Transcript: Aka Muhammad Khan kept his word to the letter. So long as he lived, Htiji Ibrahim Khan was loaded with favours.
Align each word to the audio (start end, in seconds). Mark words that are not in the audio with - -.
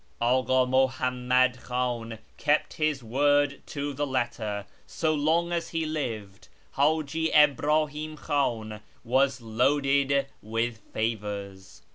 Aka 0.19 0.65
Muhammad 0.65 1.61
Khan 1.61 2.17
kept 2.37 2.73
his 2.73 3.03
word 3.03 3.61
to 3.67 3.93
the 3.93 4.07
letter. 4.07 4.65
So 4.87 5.13
long 5.13 5.51
as 5.51 5.69
he 5.69 5.85
lived, 5.85 6.47
Htiji 6.75 7.31
Ibrahim 7.35 8.17
Khan 8.17 8.81
was 9.03 9.41
loaded 9.41 10.25
with 10.41 10.79
favours. 10.91 11.83